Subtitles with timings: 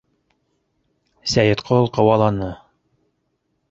[1.35, 2.53] Сәйетҡол ҡыуаланы.